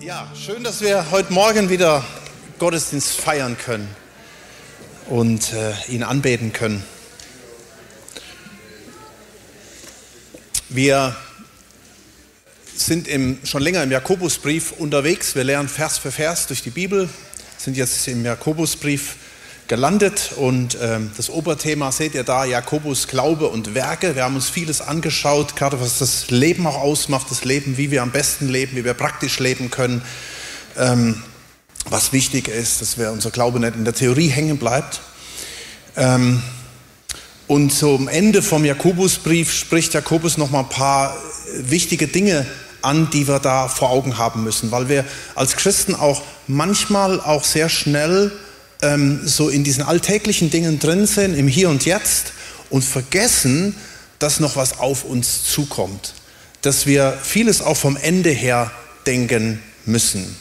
[0.00, 2.04] Ja, schön, dass wir heute Morgen wieder
[2.60, 3.88] Gottesdienst feiern können
[5.08, 6.84] und äh, ihn anbeten können.
[10.68, 11.16] Wir
[12.76, 15.34] sind im, schon länger im Jakobusbrief unterwegs.
[15.34, 17.08] Wir lernen Vers für Vers durch die Bibel,
[17.56, 19.16] sind jetzt im Jakobusbrief
[19.68, 24.16] gelandet und ähm, das Oberthema seht ihr da, Jakobus Glaube und Werke.
[24.16, 28.02] Wir haben uns vieles angeschaut, gerade was das Leben auch ausmacht, das Leben, wie wir
[28.02, 30.02] am besten leben, wie wir praktisch leben können.
[30.76, 31.22] Ähm,
[31.90, 35.00] was wichtig ist, dass wir unser Glaube nicht in der Theorie hängen bleibt.
[35.96, 36.42] Ähm,
[37.46, 41.16] und zum Ende vom Jakobusbrief spricht Jakobus noch mal ein paar
[41.54, 42.46] wichtige Dinge
[42.82, 47.44] an, die wir da vor Augen haben müssen, weil wir als Christen auch manchmal auch
[47.44, 48.32] sehr schnell
[48.82, 52.32] ähm, so in diesen alltäglichen Dingen drin sind, im Hier und Jetzt
[52.70, 53.74] und vergessen,
[54.18, 56.14] dass noch was auf uns zukommt,
[56.62, 58.70] dass wir vieles auch vom Ende her
[59.06, 60.36] denken müssen.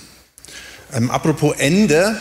[0.93, 2.19] Ähm, apropos Ende,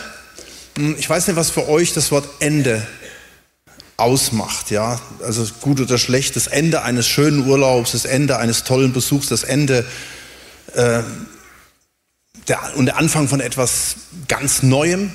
[0.75, 2.85] hm, ich weiß nicht, was für euch das Wort Ende
[3.97, 8.93] ausmacht, ja, also gut oder schlecht, das Ende eines schönen Urlaubs, das Ende eines tollen
[8.93, 9.85] Besuchs, das Ende
[10.73, 11.01] äh,
[12.47, 13.95] der, und der Anfang von etwas
[14.27, 15.11] ganz Neuem.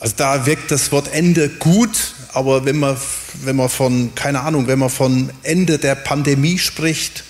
[0.00, 2.96] Also da wirkt das Wort Ende gut, aber wenn man,
[3.44, 7.24] wenn man von, keine Ahnung, wenn man von Ende der Pandemie spricht,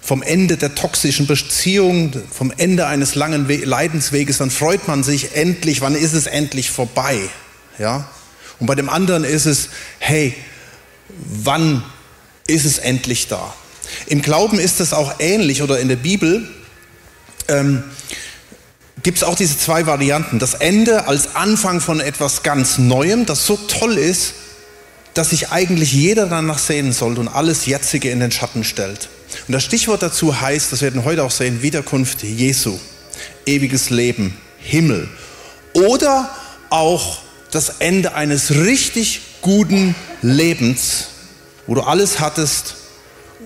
[0.00, 5.82] vom Ende der toxischen Beziehung, vom Ende eines langen Leidensweges, dann freut man sich endlich,
[5.82, 7.18] wann ist es endlich vorbei?
[7.78, 8.08] Ja?
[8.58, 10.34] Und bei dem anderen ist es, hey,
[11.08, 11.84] wann
[12.46, 13.54] ist es endlich da?
[14.06, 16.48] Im Glauben ist es auch ähnlich oder in der Bibel.
[17.48, 17.84] Ähm,
[19.02, 20.38] gibt es auch diese zwei Varianten.
[20.38, 24.34] Das Ende als Anfang von etwas ganz Neuem, das so toll ist,
[25.14, 29.08] dass sich eigentlich jeder danach sehen sollte und alles Jetzige in den Schatten stellt.
[29.46, 32.78] Und das Stichwort dazu heißt, das werden wir heute auch sehen, Wiederkunft Jesu,
[33.46, 35.08] ewiges Leben, Himmel.
[35.72, 36.30] Oder
[36.70, 37.18] auch
[37.50, 41.08] das Ende eines richtig guten Lebens,
[41.66, 42.76] wo du alles hattest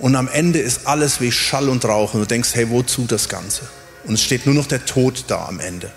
[0.01, 3.29] und am Ende ist alles wie Schall und Rauch und du denkst, hey, wozu das
[3.29, 3.63] Ganze?
[4.05, 5.91] Und es steht nur noch der Tod da am Ende.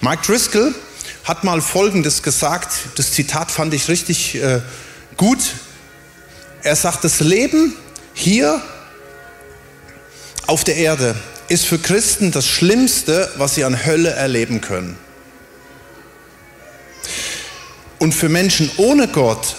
[0.00, 0.74] Mike Driscoll
[1.24, 4.60] hat mal Folgendes gesagt, das Zitat fand ich richtig äh,
[5.16, 5.38] gut.
[6.62, 7.74] Er sagt, das Leben
[8.14, 8.62] hier
[10.46, 11.14] auf der Erde
[11.48, 14.96] ist für Christen das Schlimmste, was sie an Hölle erleben können.
[17.98, 19.56] Und für Menschen ohne Gott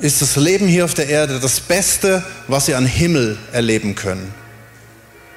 [0.00, 4.34] ist das Leben hier auf der Erde das Beste, was sie an Himmel erleben können.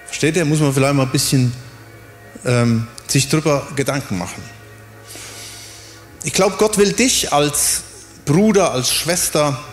[0.10, 0.44] Versteht ihr?
[0.46, 1.54] Muss man vielleicht mal ein bisschen
[2.46, 4.42] ähm, sich drüber Gedanken machen.
[6.24, 7.84] Ich glaube, Gott will dich als
[8.26, 9.64] Bruder, als Schwester,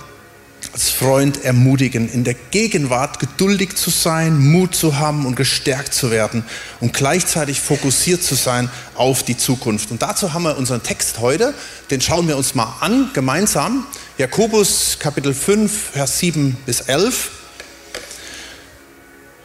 [0.74, 6.10] als Freund ermutigen, in der Gegenwart geduldig zu sein, Mut zu haben und gestärkt zu
[6.10, 6.44] werden
[6.80, 9.90] und gleichzeitig fokussiert zu sein auf die Zukunft.
[9.90, 11.54] Und dazu haben wir unseren Text heute,
[11.90, 13.86] den schauen wir uns mal an, gemeinsam.
[14.18, 17.30] Jakobus Kapitel 5, Vers 7 bis 11.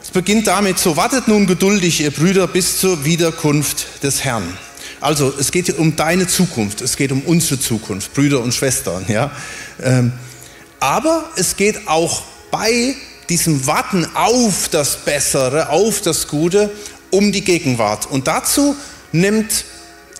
[0.03, 4.57] Es beginnt damit, so wartet nun geduldig, ihr Brüder, bis zur Wiederkunft des Herrn.
[4.99, 9.05] Also es geht um deine Zukunft, es geht um unsere Zukunft, Brüder und Schwestern.
[9.07, 9.31] Ja?
[9.81, 10.11] Ähm,
[10.79, 12.95] aber es geht auch bei
[13.29, 16.71] diesem Warten auf das Bessere, auf das Gute,
[17.11, 18.09] um die Gegenwart.
[18.09, 18.75] Und dazu
[19.11, 19.65] nimmt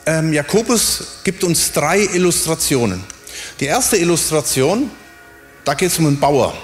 [0.06, 3.03] ähm, Jakobus, gibt uns drei Illustrationen.
[3.59, 4.92] Die erste Illustration,
[5.66, 6.56] da geht es um einen Bauer.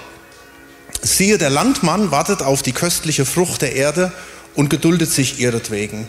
[1.02, 4.12] Siehe, der Landmann wartet auf die köstliche Frucht der Erde
[4.54, 6.08] und geduldet sich ihretwegen,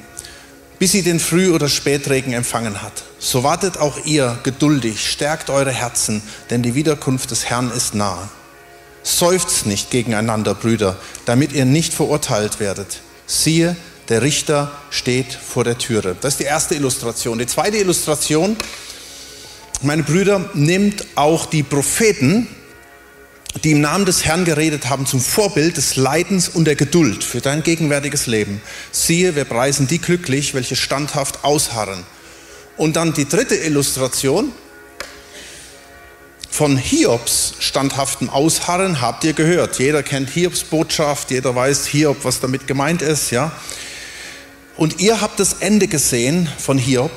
[0.79, 3.03] bis sie den Früh- oder Spätregen empfangen hat.
[3.19, 8.29] So wartet auch ihr geduldig, stärkt eure Herzen, denn die Wiederkunft des Herrn ist nahe.
[9.03, 13.01] Seufzt nicht gegeneinander, Brüder, damit ihr nicht verurteilt werdet.
[13.27, 13.75] Siehe,
[14.09, 16.15] der Richter steht vor der Türe.
[16.19, 17.37] Das ist die erste Illustration.
[17.37, 18.57] Die zweite Illustration,
[19.83, 22.47] meine Brüder, nimmt auch die Propheten
[23.63, 27.41] die im Namen des Herrn geredet haben, zum Vorbild des Leidens und der Geduld für
[27.41, 28.61] dein gegenwärtiges Leben.
[28.91, 32.03] Siehe, wir preisen die glücklich, welche standhaft ausharren.
[32.77, 34.51] Und dann die dritte Illustration
[36.49, 39.79] von Hiobs standhaftem Ausharren habt ihr gehört.
[39.79, 43.51] Jeder kennt Hiobs Botschaft, jeder weiß Hiob, was damit gemeint ist, ja.
[44.75, 47.11] Und ihr habt das Ende gesehen von Hiob,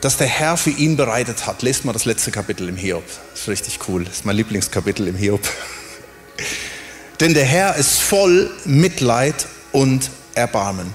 [0.00, 1.62] das der Herr für ihn bereitet hat.
[1.62, 3.04] Lest mal das letzte Kapitel im Hiob.
[3.34, 4.06] Ist richtig cool.
[4.06, 5.40] Ist mein Lieblingskapitel im Hiob.
[7.20, 10.92] Denn der Herr ist voll Mitleid und Erbarmen.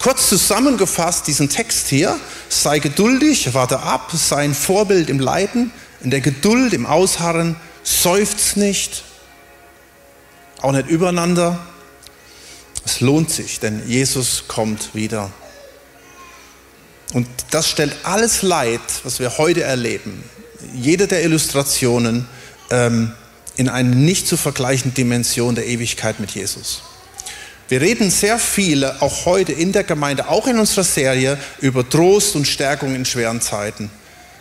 [0.00, 2.18] Kurz zusammengefasst diesen Text hier,
[2.48, 8.56] sei geduldig, warte ab, sei ein Vorbild im Leiden, in der Geduld, im Ausharren, seufzt
[8.56, 9.04] nicht,
[10.62, 11.58] auch nicht übereinander,
[12.86, 15.30] Es lohnt sich, denn Jesus kommt wieder.
[17.12, 20.22] Und das stellt alles Leid, was wir heute erleben,
[20.74, 22.26] jede der Illustrationen,
[22.70, 23.12] ähm,
[23.56, 26.82] in eine nicht zu vergleichende Dimension der Ewigkeit mit Jesus.
[27.68, 32.36] Wir reden sehr viel, auch heute in der Gemeinde, auch in unserer Serie, über Trost
[32.36, 33.90] und Stärkung in schweren Zeiten.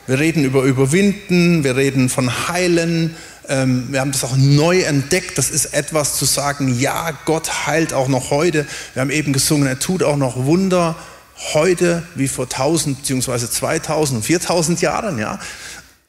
[0.08, 3.16] Wir reden über Überwinden, wir reden von Heilen,
[3.48, 5.38] ähm, wir haben das auch neu entdeckt.
[5.38, 8.66] Das ist etwas zu sagen, ja, Gott heilt auch noch heute.
[8.94, 10.96] Wir haben eben gesungen, er tut auch noch Wunder
[11.54, 13.50] heute wie vor 1000 bzw.
[13.50, 15.18] 2000 und 4000 Jahren.
[15.18, 15.40] Ja?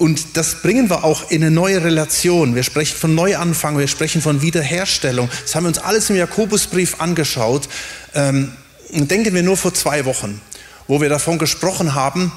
[0.00, 2.54] Und das bringen wir auch in eine neue Relation.
[2.54, 5.28] Wir sprechen von Neuanfang, wir sprechen von Wiederherstellung.
[5.42, 7.68] Das haben wir uns alles im Jakobusbrief angeschaut.
[8.14, 8.52] Ähm,
[8.90, 10.40] denken wir nur vor zwei Wochen,
[10.88, 12.32] wo wir davon gesprochen haben,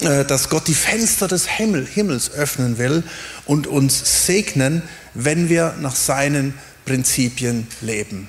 [0.00, 3.02] äh, dass Gott die Fenster des Himmel, Himmels öffnen will
[3.44, 6.54] und uns segnen, wenn wir nach seinen
[6.86, 8.28] Prinzipien leben.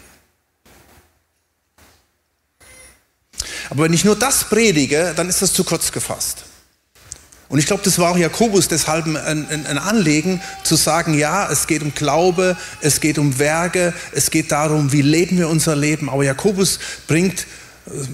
[3.72, 6.44] Aber wenn ich nur das predige, dann ist das zu kurz gefasst.
[7.48, 11.68] Und ich glaube, das war auch Jakobus deshalb ein, ein, Anliegen zu sagen, ja, es
[11.68, 16.10] geht um Glaube, es geht um Werke, es geht darum, wie leben wir unser Leben.
[16.10, 17.48] Aber Jakobus bringt,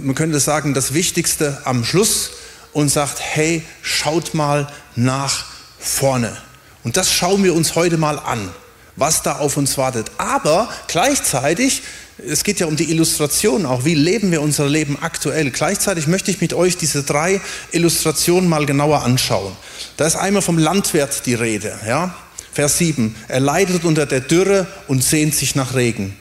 [0.04, 2.32] man könnte sagen, das Wichtigste am Schluss
[2.74, 5.46] und sagt, hey, schaut mal nach
[5.80, 6.38] vorne.
[6.84, 8.50] Und das schauen wir uns heute mal an,
[8.96, 10.12] was da auf uns wartet.
[10.20, 11.82] Aber gleichzeitig,
[12.26, 15.52] es geht ja um die Illustration auch, wie leben wir unser Leben aktuell.
[15.52, 17.42] Gleichzeitig möchte ich mit euch diese drei
[17.72, 19.56] Illustrationen mal genauer anschauen.
[19.98, 22.16] Da ist einmal vom Landwirt die Rede, ja?
[22.54, 23.16] Vers 7.
[23.28, 26.18] Er leidet unter der Dürre und sehnt sich nach Regen.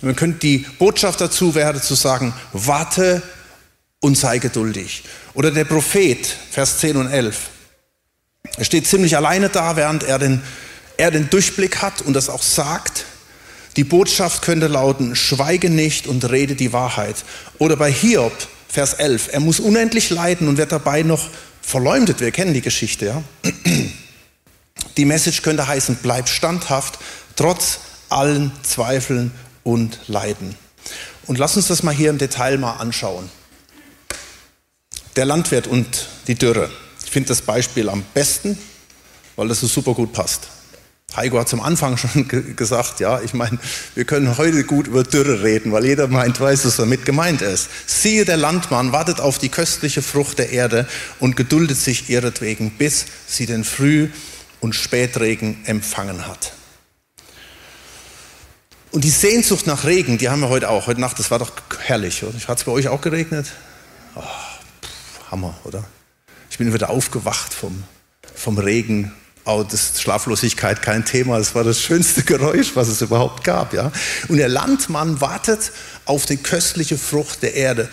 [0.00, 3.22] Man könnte die Botschaft dazu wäre zu sagen, warte
[4.00, 5.04] und sei geduldig.
[5.34, 7.50] Oder der Prophet, Vers 10 und 11.
[8.56, 10.42] Er steht ziemlich alleine da, während er den,
[10.96, 13.04] er den Durchblick hat und das auch sagt.
[13.76, 17.16] Die Botschaft könnte lauten, schweige nicht und rede die Wahrheit.
[17.58, 18.32] Oder bei Hiob,
[18.68, 21.28] Vers 11, er muss unendlich leiden und wird dabei noch
[21.60, 22.20] verleumdet.
[22.20, 23.22] Wir kennen die Geschichte, ja.
[24.96, 27.00] Die Message könnte heißen, bleib standhaft,
[27.34, 27.80] trotz
[28.10, 29.32] allen Zweifeln
[29.64, 30.54] und Leiden.
[31.26, 33.28] Und lass uns das mal hier im Detail mal anschauen.
[35.16, 36.70] Der Landwirt und die Dürre.
[37.04, 38.58] Ich finde das Beispiel am besten,
[39.34, 40.48] weil das so super gut passt.
[41.16, 43.58] Heiko hat zum Anfang schon gesagt, ja, ich meine,
[43.94, 47.68] wir können heute gut über Dürre reden, weil jeder meint, weiß, was damit gemeint ist.
[47.86, 50.86] Siehe, der Landmann wartet auf die köstliche Frucht der Erde
[51.20, 54.08] und geduldet sich ihretwegen, bis sie den Früh-
[54.60, 56.52] und Spätregen empfangen hat.
[58.90, 60.86] Und die Sehnsucht nach Regen, die haben wir heute auch.
[60.86, 62.22] Heute Nacht, das war doch herrlich.
[62.46, 63.52] Hat es bei euch auch geregnet?
[64.14, 64.22] Oh.
[65.34, 65.84] Hammer, oder?
[66.48, 67.82] Ich bin wieder aufgewacht vom,
[68.36, 69.12] vom Regen.
[69.46, 71.38] Oh, das Schlaflosigkeit kein Thema.
[71.38, 73.92] Das war das schönste Geräusch, was es überhaupt gab, ja.
[74.28, 75.72] Und der Landmann wartet
[76.06, 77.88] auf die köstliche Frucht der Erde.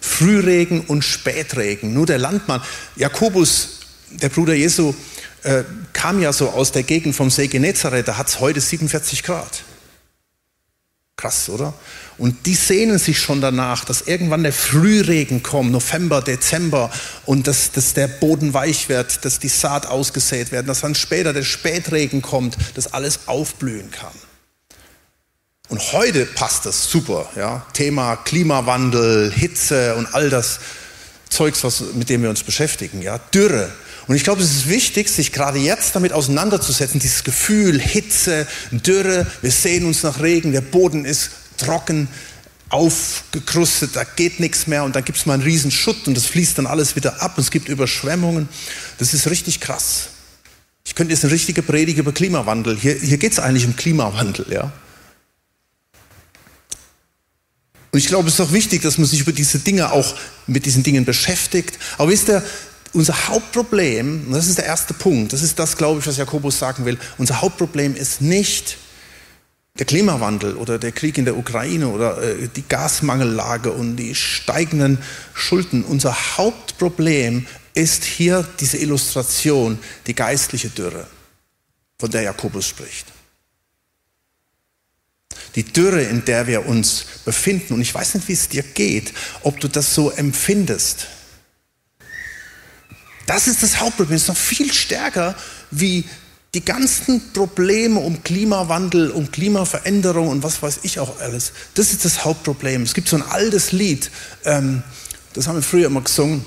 [0.00, 1.92] Frühregen und Spätregen.
[1.92, 2.62] Nur der Landmann,
[2.96, 3.80] Jakobus,
[4.10, 4.94] der Bruder Jesu,
[5.42, 5.62] äh,
[5.92, 8.08] kam ja so aus der Gegend vom See Genezareth.
[8.08, 9.62] Da hat es heute 47 Grad.
[11.16, 11.74] Krass, oder?
[12.18, 16.90] Und die sehnen sich schon danach, dass irgendwann der Frühregen kommt, November, Dezember,
[17.24, 21.32] und dass, dass der Boden weich wird, dass die Saat ausgesät wird, dass dann später
[21.32, 24.12] der Spätregen kommt, dass alles aufblühen kann.
[25.68, 27.64] Und heute passt das super, ja.
[27.72, 30.58] Thema Klimawandel, Hitze und all das
[31.28, 33.18] Zeugs, was, mit dem wir uns beschäftigen, ja.
[33.18, 33.70] Dürre.
[34.08, 39.26] Und ich glaube, es ist wichtig, sich gerade jetzt damit auseinanderzusetzen, dieses Gefühl, Hitze, Dürre,
[39.42, 42.08] wir sehen uns nach Regen, der Boden ist trocken,
[42.70, 46.26] aufgekrustet, da geht nichts mehr und dann gibt es mal einen riesen Schutt und das
[46.26, 48.48] fließt dann alles wieder ab und es gibt Überschwemmungen.
[48.98, 50.10] Das ist richtig krass.
[50.84, 52.78] Ich könnte jetzt eine richtige Predigt über Klimawandel.
[52.78, 54.72] Hier, hier geht es eigentlich um Klimawandel, ja.
[57.90, 60.14] Und ich glaube, es ist auch wichtig, dass man sich über diese Dinge auch
[60.46, 61.78] mit diesen Dingen beschäftigt.
[61.96, 62.42] Aber wisst ihr,
[62.92, 66.58] unser Hauptproblem, und das ist der erste Punkt, das ist das, glaube ich, was Jakobus
[66.58, 68.76] sagen will, unser Hauptproblem ist nicht,
[69.78, 74.98] der Klimawandel oder der Krieg in der Ukraine oder äh, die Gasmangellage und die steigenden
[75.34, 75.84] Schulden.
[75.84, 81.06] Unser Hauptproblem ist hier diese Illustration, die geistliche Dürre,
[81.98, 83.06] von der Jakobus spricht.
[85.54, 87.74] Die Dürre, in der wir uns befinden.
[87.74, 91.06] Und ich weiß nicht, wie es dir geht, ob du das so empfindest.
[93.26, 94.16] Das ist das Hauptproblem.
[94.16, 95.36] Es ist noch viel stärker
[95.70, 96.04] wie
[96.54, 102.04] die ganzen Probleme um Klimawandel, um Klimaveränderung und was weiß ich auch alles, das ist
[102.04, 102.82] das Hauptproblem.
[102.82, 104.10] Es gibt so ein altes Lied,
[104.44, 104.82] ähm,
[105.34, 106.44] das haben wir früher immer gesungen.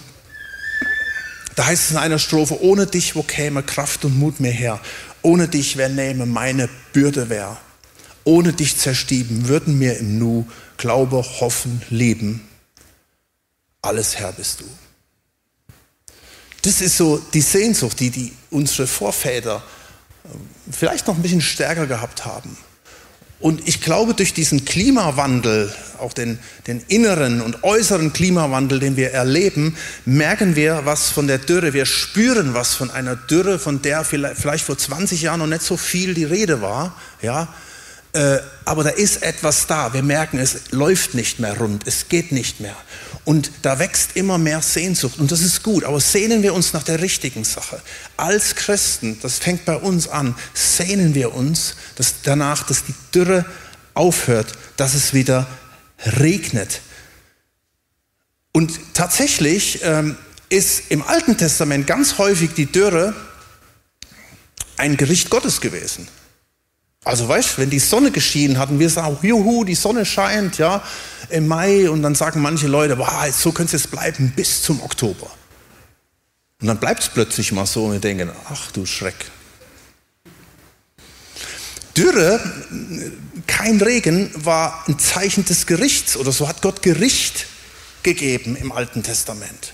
[1.55, 4.79] Da heißt es in einer Strophe, ohne dich, wo käme Kraft und Mut mir her?
[5.22, 7.58] Ohne dich, wer nähme meine Bürde wär?
[8.24, 12.48] Ohne dich zerstieben, würden mir im Nu Glaube, Hoffen, Leben.
[13.81, 14.65] Alles Herr bist du.
[16.63, 19.63] Das ist so die Sehnsucht, die, die unsere Vorväter
[20.72, 22.58] vielleicht noch ein bisschen stärker gehabt haben.
[23.42, 26.38] Und ich glaube, durch diesen Klimawandel, auch den,
[26.68, 29.75] den, inneren und äußeren Klimawandel, den wir erleben,
[30.06, 31.74] merken wir was von der Dürre.
[31.74, 35.75] Wir spüren was von einer Dürre, von der vielleicht vor 20 Jahren noch nicht so
[35.75, 36.96] viel die Rede war.
[37.24, 37.48] Ja,
[38.13, 39.92] äh, aber da ist etwas da.
[39.92, 42.75] Wir merken, es läuft nicht mehr rund, es geht nicht mehr.
[43.24, 45.84] Und da wächst immer mehr Sehnsucht und das ist gut.
[45.84, 47.82] Aber sehnen wir uns nach der richtigen Sache.
[48.18, 53.46] Als Christen, das fängt bei uns an, sehnen wir uns dass danach, dass die Dürre
[53.94, 55.48] aufhört, dass es wieder
[56.20, 56.82] regnet.
[58.54, 60.18] Und tatsächlich ähm,
[60.50, 63.13] ist im Alten Testament ganz häufig die Dürre
[64.78, 66.08] ein Gericht Gottes gewesen.
[67.03, 70.84] Also weißt, wenn die Sonne geschienen hat und wir sagen, juhu, die Sonne scheint, ja,
[71.29, 75.31] im Mai und dann sagen manche Leute, boah, so könnte es bleiben bis zum Oktober.
[76.62, 79.15] Und dann bleibt es plötzlich mal so und wir denken, ach du Schreck.
[81.98, 82.39] Dürre,
[83.48, 87.48] kein Regen, war ein Zeichen des Gerichts oder so hat Gott Gericht
[88.03, 89.74] gegeben im Alten Testament.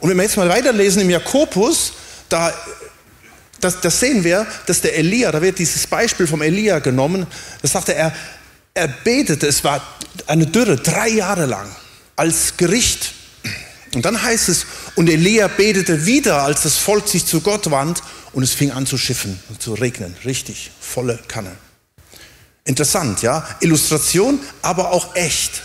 [0.00, 1.92] Und wenn wir jetzt mal weiterlesen im Jakobus,
[2.28, 2.52] da
[3.60, 7.26] das, das sehen wir, dass der Elia, da wird dieses Beispiel vom Elia genommen,
[7.62, 8.14] da sagte er,
[8.74, 9.82] er betete, es war
[10.26, 11.74] eine Dürre, drei Jahre lang,
[12.16, 13.14] als Gericht.
[13.94, 18.02] Und dann heißt es, und Elia betete wieder, als das Volk sich zu Gott wand,
[18.32, 20.14] und es fing an zu schiffen und zu regnen.
[20.26, 21.52] Richtig, volle Kanne.
[22.66, 23.48] Interessant, ja?
[23.60, 25.62] Illustration, aber auch echt.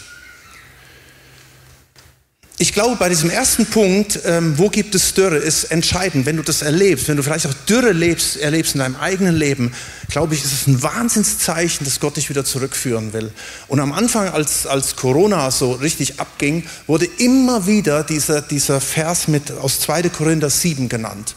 [2.61, 6.27] Ich glaube, bei diesem ersten Punkt, ähm, wo gibt es Dürre, ist entscheidend.
[6.27, 9.73] Wenn du das erlebst, wenn du vielleicht auch Dürre lebst, erlebst in deinem eigenen Leben,
[10.09, 13.31] glaube ich, ist es ein Wahnsinnszeichen, dass Gott dich wieder zurückführen will.
[13.67, 19.27] Und am Anfang, als, als Corona so richtig abging, wurde immer wieder dieser, dieser Vers
[19.27, 20.09] mit, aus 2.
[20.09, 21.33] Korinther 7 genannt.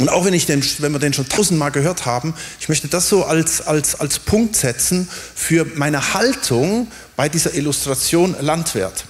[0.00, 3.08] Und auch wenn, ich den, wenn wir den schon tausendmal gehört haben, ich möchte das
[3.08, 9.06] so als, als, als Punkt setzen für meine Haltung bei dieser Illustration Landwirt.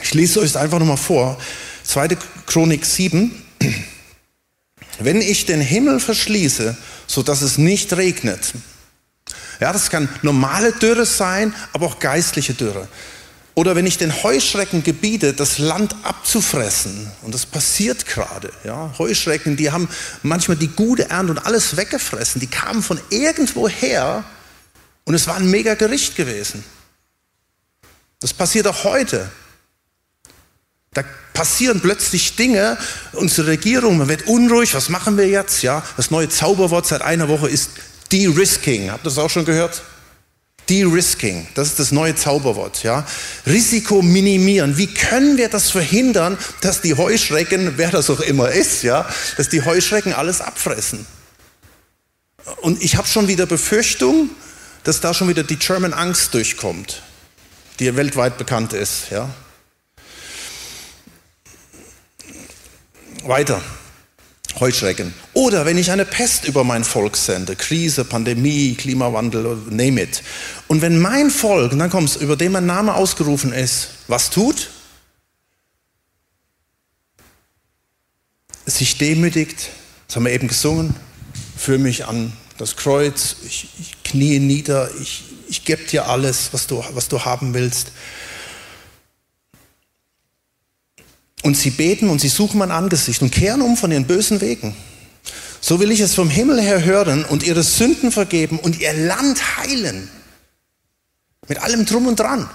[0.00, 1.38] Ich lese euch einfach nochmal vor.
[1.84, 2.16] 2.
[2.46, 3.30] Chronik 7.
[4.98, 8.52] Wenn ich den Himmel verschließe, so dass es nicht regnet.
[9.60, 12.88] Ja, das kann normale Dürre sein, aber auch geistliche Dürre.
[13.54, 19.56] Oder wenn ich den Heuschrecken gebiete, das Land abzufressen, und das passiert gerade, ja, Heuschrecken,
[19.56, 19.88] die haben
[20.22, 24.24] manchmal die gute Ernte und alles weggefressen, die kamen von irgendwo her
[25.04, 26.64] und es war ein mega Gericht gewesen.
[28.20, 29.30] Das passiert auch heute.
[30.94, 32.76] Da passieren plötzlich Dinge,
[33.12, 35.62] unsere Regierung, man wird unruhig, was machen wir jetzt?
[35.62, 37.70] Ja, das neue Zauberwort seit einer Woche ist
[38.12, 38.90] De-Risking.
[38.90, 39.82] Habt ihr das auch schon gehört?
[40.68, 42.82] De-Risking, das ist das neue Zauberwort.
[42.82, 43.06] Ja?
[43.46, 44.76] Risiko minimieren.
[44.76, 49.48] Wie können wir das verhindern, dass die Heuschrecken, wer das auch immer ist, ja, dass
[49.48, 51.06] die Heuschrecken alles abfressen?
[52.60, 54.30] Und ich habe schon wieder Befürchtung,
[54.84, 57.02] dass da schon wieder die German Angst durchkommt,
[57.78, 59.10] die weltweit bekannt ist.
[59.10, 59.30] Ja?
[63.24, 63.60] Weiter.
[64.60, 65.14] Heuschrecken.
[65.32, 70.22] Oder wenn ich eine Pest über mein Volk sende, Krise, Pandemie, Klimawandel, name it.
[70.68, 74.30] Und wenn mein Volk, und dann kommt es, über dem mein Name ausgerufen ist, was
[74.30, 74.70] tut?
[78.66, 79.70] Sich demütigt,
[80.06, 80.94] das haben wir eben gesungen,
[81.56, 86.66] führe mich an das Kreuz, ich, ich knie nieder, ich, ich gebe dir alles, was
[86.66, 87.92] du, was du haben willst.
[91.42, 94.74] Und sie beten und sie suchen mein Angesicht und kehren um von ihren bösen Wegen.
[95.60, 99.58] So will ich es vom Himmel her hören und ihre Sünden vergeben und ihr Land
[99.58, 100.08] heilen.
[101.48, 102.48] Mit allem drum und dran.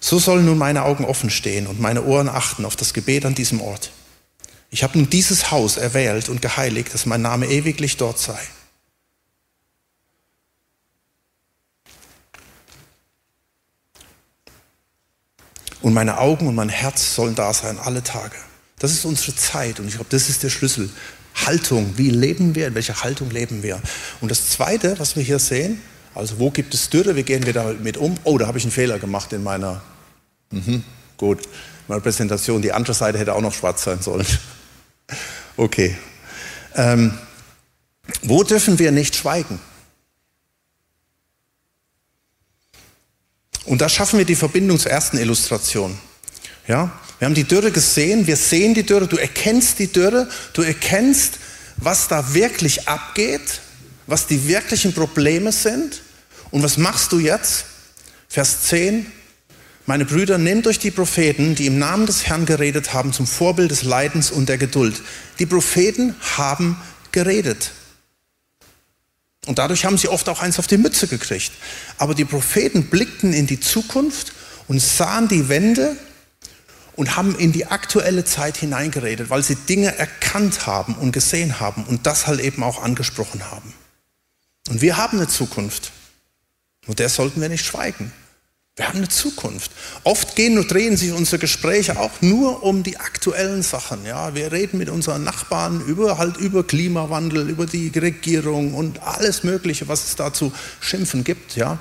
[0.00, 3.34] So sollen nun meine Augen offen stehen und meine Ohren achten auf das Gebet an
[3.34, 3.90] diesem Ort.
[4.70, 8.38] Ich habe nun dieses Haus erwählt und geheiligt, dass mein Name ewiglich dort sei.
[15.80, 18.36] Und meine Augen und mein Herz sollen da sein, alle Tage.
[18.78, 20.90] Das ist unsere Zeit und ich glaube, das ist der Schlüssel.
[21.46, 23.80] Haltung, wie leben wir, in welcher Haltung leben wir?
[24.20, 25.80] Und das Zweite, was wir hier sehen,
[26.14, 28.16] also wo gibt es Dürre, wie gehen wir damit um?
[28.24, 29.82] Oh, da habe ich einen Fehler gemacht in meiner,
[30.50, 30.82] mhm,
[31.16, 31.48] gut,
[31.86, 32.60] meiner Präsentation.
[32.60, 34.26] Die andere Seite hätte auch noch schwarz sein sollen.
[35.56, 35.96] Okay.
[36.76, 37.18] Ähm,
[38.22, 39.58] wo dürfen wir nicht schweigen?
[43.68, 45.98] Und da schaffen wir die Verbindung zur ersten Illustration.
[46.66, 46.90] Ja?
[47.18, 51.38] Wir haben die Dürre gesehen, wir sehen die Dürre, du erkennst die Dürre, du erkennst,
[51.76, 53.60] was da wirklich abgeht,
[54.06, 56.00] was die wirklichen Probleme sind.
[56.50, 57.66] Und was machst du jetzt?
[58.28, 59.06] Vers 10.
[59.84, 63.70] Meine Brüder, nehmt euch die Propheten, die im Namen des Herrn geredet haben, zum Vorbild
[63.70, 65.02] des Leidens und der Geduld.
[65.38, 66.80] Die Propheten haben
[67.12, 67.72] geredet.
[69.48, 71.52] Und dadurch haben sie oft auch eins auf die Mütze gekriegt.
[71.96, 74.34] Aber die Propheten blickten in die Zukunft
[74.66, 75.96] und sahen die Wende
[76.96, 81.84] und haben in die aktuelle Zeit hineingeredet, weil sie Dinge erkannt haben und gesehen haben
[81.84, 83.72] und das halt eben auch angesprochen haben.
[84.68, 85.92] Und wir haben eine Zukunft.
[86.86, 88.12] Und der sollten wir nicht schweigen.
[88.78, 89.72] Wir haben eine Zukunft.
[90.04, 94.06] Oft gehen und drehen sich unsere Gespräche auch nur um die aktuellen Sachen.
[94.06, 99.42] Ja, wir reden mit unseren Nachbarn über halt über Klimawandel, über die Regierung und alles
[99.42, 101.56] Mögliche, was es da zu schimpfen gibt.
[101.56, 101.80] Ja,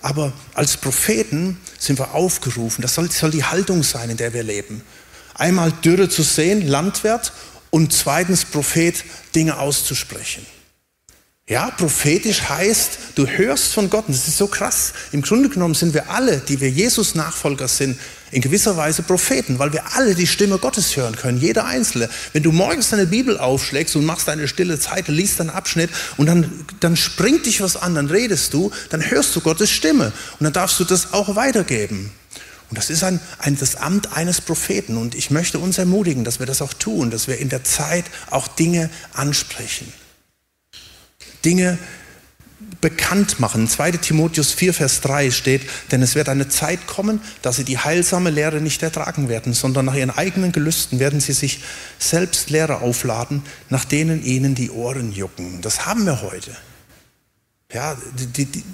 [0.00, 4.42] aber als Propheten sind wir aufgerufen, das soll, soll die Haltung sein, in der wir
[4.42, 4.80] leben.
[5.34, 7.30] Einmal Dürre zu sehen, Landwirt,
[7.68, 9.04] und zweitens Prophet,
[9.34, 10.46] Dinge auszusprechen.
[11.48, 14.08] Ja, prophetisch heißt, du hörst von Gott.
[14.08, 14.92] Und das ist so krass.
[15.12, 18.00] Im Grunde genommen sind wir alle, die wir Jesus Nachfolger sind,
[18.32, 22.10] in gewisser Weise Propheten, weil wir alle die Stimme Gottes hören können, jeder Einzelne.
[22.32, 26.26] Wenn du morgens deine Bibel aufschlägst und machst deine stille Zeit, liest einen Abschnitt und
[26.26, 26.50] dann,
[26.80, 30.06] dann springt dich was an, dann redest du, dann hörst du Gottes Stimme
[30.40, 32.10] und dann darfst du das auch weitergeben.
[32.70, 34.96] Und das ist ein, ein, das Amt eines Propheten.
[34.96, 38.06] Und ich möchte uns ermutigen, dass wir das auch tun, dass wir in der Zeit
[38.30, 39.92] auch Dinge ansprechen.
[41.46, 41.78] Dinge
[42.80, 43.68] bekannt machen.
[43.68, 45.62] 2 Timotheus 4, Vers 3 steht,
[45.92, 49.86] denn es wird eine Zeit kommen, dass sie die heilsame Lehre nicht ertragen werden, sondern
[49.86, 51.60] nach ihren eigenen Gelüsten werden sie sich
[51.98, 55.60] selbst Lehre aufladen, nach denen ihnen die Ohren jucken.
[55.62, 56.50] Das haben wir heute.
[57.72, 57.96] Ja,
[58.36, 58.64] die, die,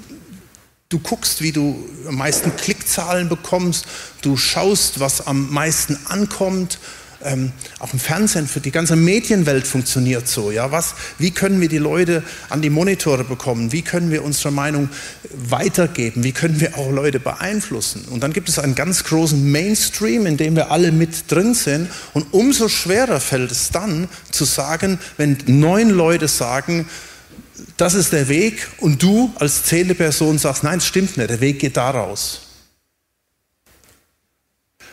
[0.88, 3.86] du guckst, wie du am meisten Klickzahlen bekommst,
[4.22, 6.78] du schaust, was am meisten ankommt
[7.24, 10.50] ähm, auch im Fernsehen, für die ganze Medienwelt funktioniert so.
[10.50, 13.72] Ja, was, wie können wir die Leute an die Monitore bekommen?
[13.72, 14.88] Wie können wir unsere Meinung
[15.32, 16.24] weitergeben?
[16.24, 18.04] Wie können wir auch Leute beeinflussen?
[18.10, 21.88] Und dann gibt es einen ganz großen Mainstream, in dem wir alle mit drin sind.
[22.12, 26.86] Und umso schwerer fällt es dann zu sagen, wenn neun Leute sagen,
[27.76, 31.40] das ist der Weg und du als zählende Person sagst, nein, es stimmt nicht, der
[31.40, 32.51] Weg geht daraus.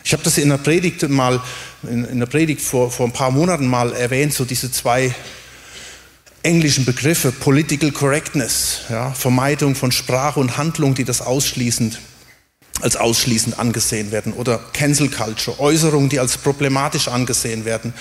[0.04, 1.40] Ich habe das in der Predigt mal,
[1.82, 5.14] in, der Predigt vor, vor ein paar Monaten mal erwähnt, so diese zwei
[6.42, 11.98] englischen Begriffe, Political Correctness, ja, Vermeidung von Sprache und Handlung, die das ausschließend
[12.80, 17.92] als ausschließend angesehen werden, oder Cancel Culture, Äußerungen, die als problematisch angesehen werden,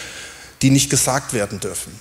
[0.62, 1.92] die nicht gesagt werden dürfen.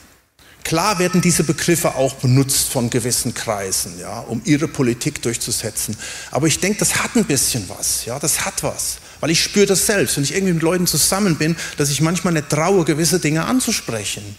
[0.65, 5.97] Klar werden diese Begriffe auch benutzt von gewissen Kreisen, ja, um ihre Politik durchzusetzen.
[6.31, 8.99] Aber ich denke, das hat ein bisschen was, ja, das hat was.
[9.21, 12.33] Weil ich spüre das selbst, wenn ich irgendwie mit Leuten zusammen bin, dass ich manchmal
[12.33, 14.37] nicht traue, gewisse Dinge anzusprechen.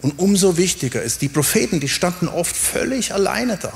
[0.00, 3.72] Und umso wichtiger ist, die Propheten, die standen oft völlig alleine da.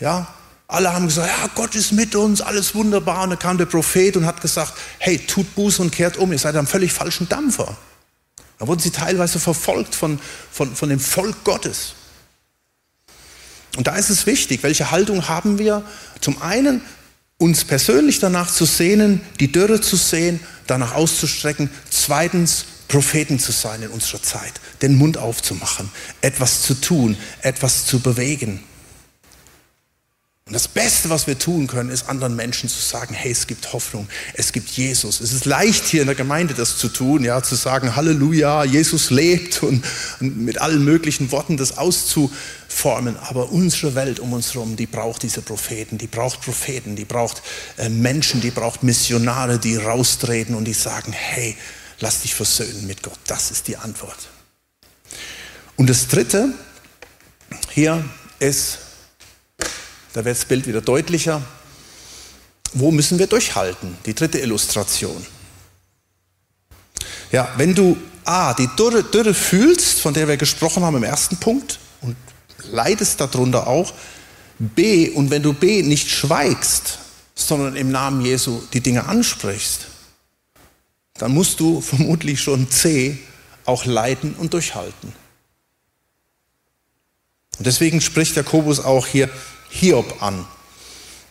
[0.00, 0.34] Ja,
[0.66, 3.24] alle haben gesagt, ja, Gott ist mit uns, alles wunderbar.
[3.24, 6.38] Und dann kam der Prophet und hat gesagt, hey, tut Buße und kehrt um, ihr
[6.38, 7.76] seid am völlig falschen Dampfer.
[8.58, 10.18] Da wurden sie teilweise verfolgt von,
[10.50, 11.94] von, von dem Volk Gottes.
[13.76, 15.84] Und da ist es wichtig, welche Haltung haben wir?
[16.20, 16.82] Zum einen
[17.40, 21.70] uns persönlich danach zu sehnen, die Dürre zu sehen, danach auszustrecken.
[21.88, 25.88] Zweitens, Propheten zu sein in unserer Zeit, den Mund aufzumachen,
[26.20, 28.64] etwas zu tun, etwas zu bewegen.
[30.48, 33.70] Und das Beste, was wir tun können, ist anderen Menschen zu sagen, hey, es gibt
[33.74, 35.20] Hoffnung, es gibt Jesus.
[35.20, 39.10] Es ist leicht hier in der Gemeinde das zu tun, ja, zu sagen, Halleluja, Jesus
[39.10, 39.84] lebt und,
[40.20, 43.18] und mit allen möglichen Worten das auszuformen.
[43.18, 47.42] Aber unsere Welt um uns herum, die braucht diese Propheten, die braucht Propheten, die braucht
[47.76, 51.58] äh, Menschen, die braucht Missionare, die raustreten und die sagen, hey,
[52.00, 53.18] lass dich versöhnen mit Gott.
[53.26, 54.30] Das ist die Antwort.
[55.76, 56.54] Und das Dritte
[57.74, 58.02] hier
[58.38, 58.78] ist,
[60.12, 61.42] da wird das Bild wieder deutlicher.
[62.72, 63.96] Wo müssen wir durchhalten?
[64.06, 65.24] Die dritte Illustration.
[67.32, 71.36] Ja, wenn du A, die Dürre, Dürre fühlst, von der wir gesprochen haben im ersten
[71.36, 72.16] Punkt, und
[72.70, 73.92] leidest darunter auch,
[74.58, 76.98] B, und wenn du B nicht schweigst,
[77.34, 79.86] sondern im Namen Jesu die Dinge ansprichst,
[81.14, 83.18] dann musst du vermutlich schon C
[83.64, 85.12] auch leiden und durchhalten.
[87.58, 89.28] Und deswegen spricht Jakobus auch hier
[89.70, 90.44] Hiob an.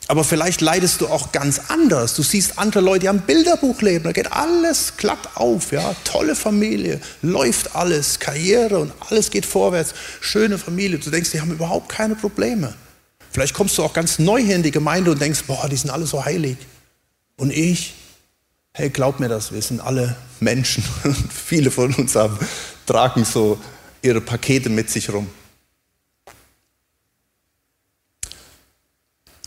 [0.09, 2.15] Aber vielleicht leidest du auch ganz anders.
[2.15, 7.01] Du siehst andere Leute, die haben Bilderbuchleben, da geht alles glatt auf, ja, tolle Familie,
[7.21, 10.97] läuft alles, Karriere und alles geht vorwärts, schöne Familie.
[10.97, 12.73] Du denkst, die haben überhaupt keine Probleme.
[13.31, 15.89] Vielleicht kommst du auch ganz neu hier in die Gemeinde und denkst, boah, die sind
[15.89, 16.57] alle so heilig.
[17.35, 17.93] Und ich,
[18.73, 20.83] hey, glaub mir das, wir sind alle Menschen.
[21.45, 22.39] Viele von uns haben,
[22.85, 23.59] tragen so
[24.01, 25.27] ihre Pakete mit sich rum.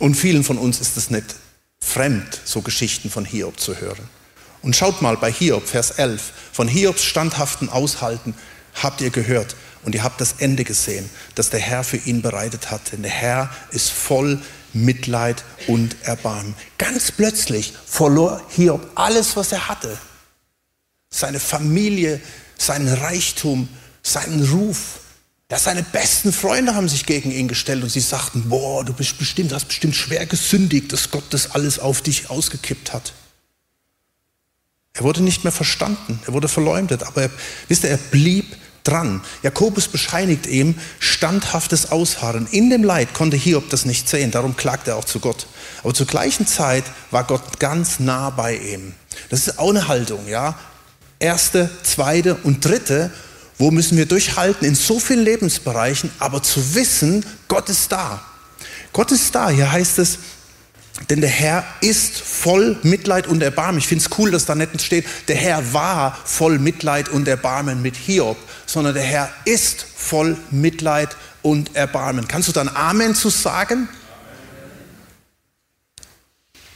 [0.00, 1.36] Und vielen von uns ist es nicht
[1.78, 4.08] fremd, so Geschichten von Hiob zu hören.
[4.62, 8.34] Und schaut mal bei Hiob, Vers 11, von Hiobs standhaften Aushalten
[8.74, 12.70] habt ihr gehört und ihr habt das Ende gesehen, das der Herr für ihn bereitet
[12.70, 12.92] hat.
[12.92, 14.40] Denn der Herr ist voll
[14.72, 16.54] Mitleid und Erbarmen.
[16.78, 19.98] Ganz plötzlich verlor Hiob alles, was er hatte.
[21.10, 22.20] Seine Familie,
[22.56, 23.68] seinen Reichtum,
[24.02, 25.00] seinen Ruf.
[25.50, 29.18] Ja, seine besten Freunde haben sich gegen ihn gestellt und sie sagten, boah, du bist
[29.18, 33.12] bestimmt, hast bestimmt schwer gesündigt, dass Gott das alles auf dich ausgekippt hat.
[34.92, 37.30] Er wurde nicht mehr verstanden, er wurde verleumdet, aber er,
[37.66, 39.22] wisst ihr, er blieb dran.
[39.42, 42.46] Jakobus bescheinigt ihm standhaftes Ausharren.
[42.50, 45.46] In dem Leid konnte Hiob das nicht sehen, darum klagt er auch zu Gott.
[45.82, 48.94] Aber zur gleichen Zeit war Gott ganz nah bei ihm.
[49.30, 50.58] Das ist auch eine Haltung, ja.
[51.18, 53.10] Erste, zweite und dritte,
[53.60, 58.24] wo müssen wir durchhalten in so vielen Lebensbereichen, aber zu wissen, Gott ist da.
[58.90, 59.50] Gott ist da.
[59.50, 60.18] Hier heißt es,
[61.10, 63.78] denn der Herr ist voll Mitleid und Erbarmen.
[63.78, 67.82] Ich finde es cool, dass da nicht steht, der Herr war voll Mitleid und Erbarmen
[67.82, 72.26] mit Hiob, sondern der Herr ist voll Mitleid und Erbarmen.
[72.26, 73.90] Kannst du dann Amen zu sagen?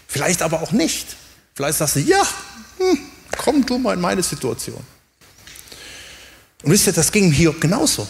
[0.06, 1.16] Vielleicht aber auch nicht.
[1.54, 2.22] Vielleicht sagst du, ja,
[2.76, 2.98] hm,
[3.38, 4.84] komm du mal in meine Situation.
[6.64, 8.08] Und wisst ihr, das ging Hiob genauso.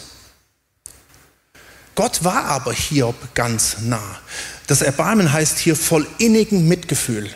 [1.96, 4.20] Gott war aber Hiob ganz nah.
[4.68, 7.28] Das Erbarmen heißt hier voll innigen Mitgefühl.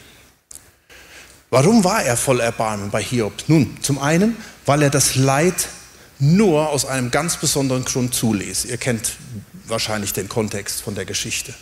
[1.51, 3.33] Warum war er voll Erbarmen bei Hiob?
[3.49, 5.69] Nun, zum einen, weil er das Leid
[6.21, 8.67] nur aus einem ganz besonderen Grund zuließ.
[8.67, 9.17] Ihr kennt
[9.67, 11.55] wahrscheinlich den Kontext von der Geschichte.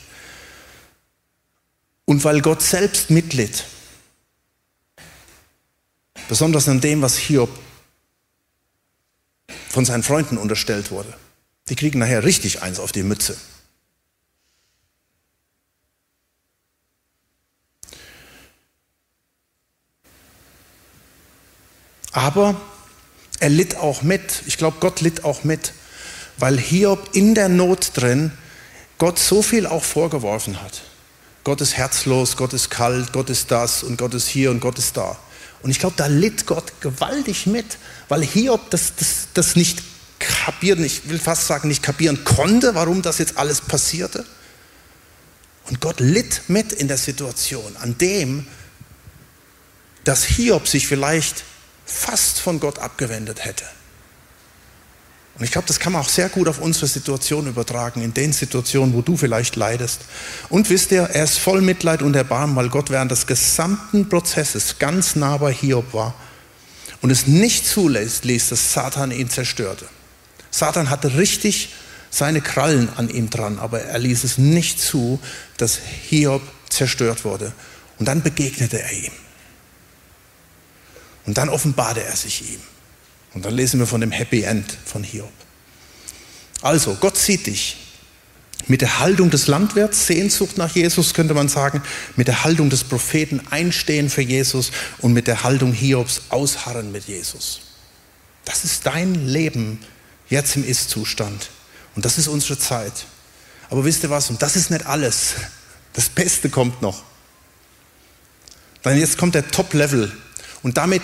[2.05, 3.65] Und weil Gott selbst mitlitt,
[6.29, 7.51] besonders an dem, was Hiob
[9.77, 11.13] von seinen Freunden unterstellt wurde.
[11.69, 13.37] Die kriegen nachher richtig eins auf die Mütze.
[22.11, 22.59] Aber
[23.39, 24.45] er litt auch mit.
[24.47, 25.75] Ich glaube, Gott litt auch mit,
[26.39, 28.33] weil Hiob in der Not drin
[28.97, 30.81] Gott so viel auch vorgeworfen hat.
[31.45, 34.79] Gott ist herzlos, Gott ist kalt, Gott ist das und Gott ist hier und Gott
[34.79, 35.19] ist da.
[35.67, 39.83] Und ich glaube, da litt Gott gewaltig mit, weil Hiob das, das, das nicht
[40.21, 44.25] kapieren, ich will fast sagen, nicht kapieren konnte, warum das jetzt alles passierte.
[45.65, 48.47] Und Gott litt mit in der Situation, an dem,
[50.05, 51.43] dass Hiob sich vielleicht
[51.85, 53.65] fast von Gott abgewendet hätte.
[55.39, 58.33] Und ich glaube, das kann man auch sehr gut auf unsere Situation übertragen, in den
[58.33, 60.01] Situationen, wo du vielleicht leidest.
[60.49, 64.79] Und wisst ihr, er ist voll Mitleid und Erbarmen, weil Gott während des gesamten Prozesses
[64.79, 66.15] ganz nah bei Hiob war
[67.03, 69.87] und es nicht zulässt, dass Satan ihn zerstörte.
[70.51, 71.75] Satan hatte richtig
[72.11, 75.21] seine Krallen an ihm dran, aber er ließ es nicht zu,
[75.59, 77.53] dass Hiob zerstört wurde.
[77.99, 79.13] Und dann begegnete er ihm.
[81.27, 82.61] Und dann offenbarte er sich ihm.
[83.37, 85.31] Und dann lesen wir von dem Happy End von Hiob.
[86.63, 87.77] Also, Gott sieht dich
[88.67, 91.83] mit der Haltung des Landwirts, Sehnsucht nach Jesus könnte man sagen,
[92.17, 97.09] mit der Haltung des Propheten, Einstehen für Jesus und mit der Haltung Hiobs, Ausharren mit
[97.09, 97.61] Jesus.
[98.47, 99.81] Das ist dein Leben
[100.31, 101.51] jetzt im Ist-Zustand.
[101.95, 103.05] Und das ist unsere Zeit.
[103.69, 104.31] Aber wisst ihr was?
[104.31, 105.35] Und das ist nicht alles.
[105.93, 107.03] Das Beste kommt noch.
[108.81, 110.11] Dann jetzt kommt der Top-Level
[110.63, 111.03] und damit,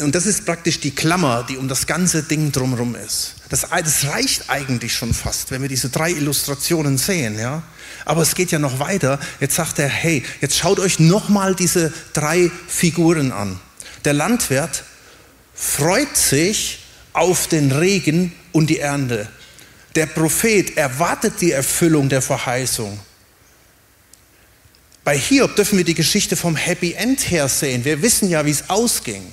[0.00, 3.34] und das ist praktisch die Klammer, die um das ganze Ding drumherum ist.
[3.48, 7.62] Das, das reicht eigentlich schon fast, wenn wir diese drei Illustrationen sehen, ja.
[8.04, 9.18] Aber es geht ja noch weiter.
[9.40, 13.58] Jetzt sagt er, hey, jetzt schaut euch nochmal diese drei Figuren an.
[14.04, 14.84] Der Landwirt
[15.54, 16.80] freut sich
[17.12, 19.28] auf den Regen und die Ernte.
[19.94, 22.98] Der Prophet erwartet die Erfüllung der Verheißung.
[25.04, 27.84] Bei Hiob dürfen wir die Geschichte vom Happy End her sehen.
[27.84, 29.24] Wir wissen ja, wie es ausging.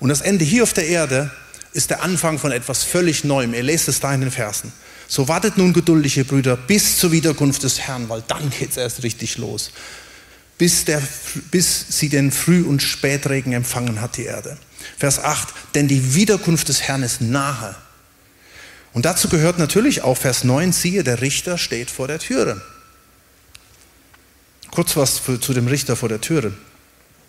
[0.00, 1.30] Und das Ende hier auf der Erde
[1.72, 3.54] ist der Anfang von etwas völlig Neuem.
[3.54, 4.72] Ihr lest es da in den Versen.
[5.06, 9.02] So wartet nun geduldige Brüder bis zur Wiederkunft des Herrn, weil dann geht es erst
[9.02, 9.70] richtig los.
[10.58, 11.02] Bis, der,
[11.50, 14.58] bis sie den Früh- und Spätregen empfangen hat, die Erde.
[14.98, 17.74] Vers 8, denn die Wiederkunft des Herrn ist nahe.
[18.92, 22.60] Und dazu gehört natürlich auch Vers 9, siehe, der Richter steht vor der Türe.
[24.70, 26.52] Kurz was für, zu dem Richter vor der Türe.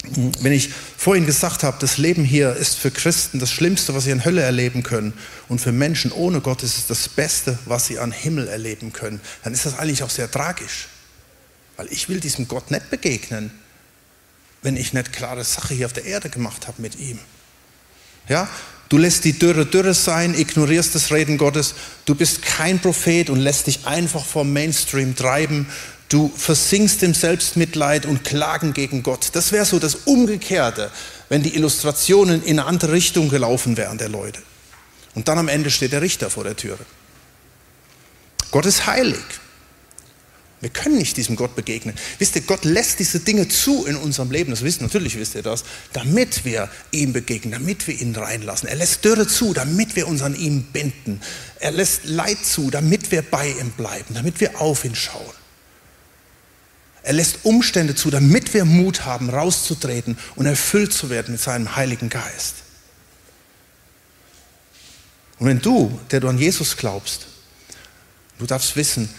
[0.04, 4.12] Wenn ich vorhin gesagt habe, das Leben hier ist für Christen das Schlimmste, was sie
[4.12, 5.14] in Hölle erleben können,
[5.48, 9.22] und für Menschen ohne Gott ist es das Beste, was sie an Himmel erleben können,
[9.44, 10.88] dann ist das eigentlich auch sehr tragisch.
[11.78, 13.52] Weil ich will diesem Gott nicht begegnen,
[14.64, 17.20] wenn ich nicht klare Sache hier auf der Erde gemacht habe mit ihm.
[18.28, 18.50] Ja,
[18.92, 21.76] Du lässt die Dürre Dürre sein, ignorierst das Reden Gottes.
[22.04, 25.66] Du bist kein Prophet und lässt dich einfach vom Mainstream treiben.
[26.12, 29.30] Du versinkst im Selbstmitleid und Klagen gegen Gott.
[29.32, 30.92] Das wäre so das Umgekehrte,
[31.30, 34.42] wenn die Illustrationen in eine andere Richtung gelaufen wären der Leute.
[35.16, 36.80] Und dann am Ende steht der Richter vor der Türe.
[38.52, 39.24] Gott ist heilig.
[40.60, 41.96] Wir können nicht diesem Gott begegnen.
[42.20, 44.52] Wisst ihr, Gott lässt diese Dinge zu in unserem Leben.
[44.52, 48.68] Das wisst, natürlich wisst ihr das, damit wir ihm begegnen, damit wir ihn reinlassen.
[48.68, 51.22] Er lässt Dürre zu, damit wir uns an ihm binden.
[51.62, 55.41] Er lässt Leid zu, damit wir bei ihm bleiben, damit wir auf ihn schauen.
[57.04, 61.76] Er lässt Umstände zu, damit wir Mut haben, rauszutreten und erfüllt zu werden mit seinem
[61.76, 62.58] Heiligen Geist.
[65.40, 67.26] Und wenn du, der du an Jesus glaubst,
[68.38, 69.10] du darfst wissen,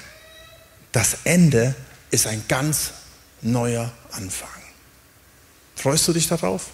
[0.92, 1.74] das Ende
[2.10, 2.92] ist ein ganz
[3.40, 4.48] neuer Anfang.
[5.74, 6.68] Freust du dich darauf?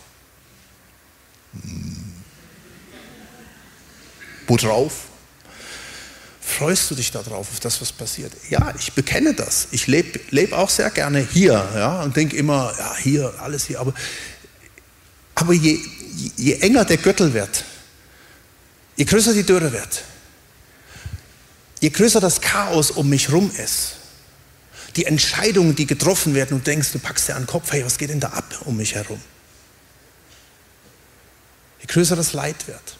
[4.47, 5.08] Wo drauf?
[6.49, 8.33] Freust du dich darauf, auf das, was passiert?
[8.49, 9.69] Ja, ich bekenne das.
[9.71, 13.79] Ich lebe leb auch sehr gerne hier ja, und denke immer, ja, hier, alles hier.
[13.79, 13.93] Aber,
[15.35, 15.79] aber je,
[16.37, 17.65] je enger der Gürtel wird,
[18.97, 20.03] je größer die Dürre wird,
[21.81, 23.97] je größer das Chaos um mich rum ist,
[24.97, 27.99] die Entscheidungen, die getroffen werden und denkst, du packst dir an den Kopf, hey, was
[27.99, 29.21] geht denn da ab um mich herum?
[31.81, 32.98] Je größer das Leid wird,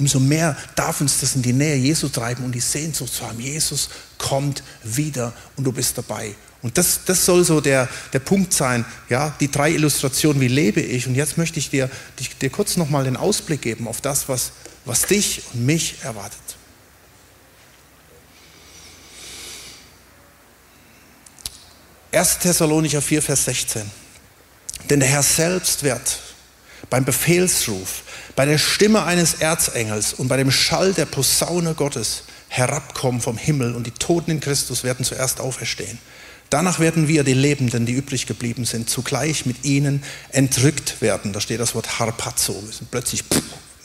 [0.00, 3.38] umso mehr darf uns das in die Nähe Jesu treiben und die Sehnsucht zu haben.
[3.38, 6.34] Jesus kommt wieder und du bist dabei.
[6.62, 10.80] Und das, das soll so der, der Punkt sein, ja, die drei Illustrationen, wie lebe
[10.80, 11.06] ich.
[11.06, 11.88] Und jetzt möchte ich dir,
[12.40, 14.52] dir kurz nochmal den Ausblick geben auf das, was,
[14.84, 16.38] was dich und mich erwartet.
[22.12, 22.38] 1.
[22.38, 23.90] Thessalonicher 4, Vers 16.
[24.90, 26.18] Denn der Herr selbst wird
[26.90, 28.02] beim Befehlsruf,
[28.36, 33.74] bei der Stimme eines Erzengels und bei dem Schall der Posaune Gottes herabkommen vom Himmel
[33.74, 35.98] und die Toten in Christus werden zuerst auferstehen.
[36.48, 41.32] Danach werden wir, die Lebenden, die übrig geblieben sind, zugleich mit ihnen entrückt werden.
[41.32, 42.60] Da steht das Wort Harpazo.
[42.64, 43.22] Wir sind plötzlich,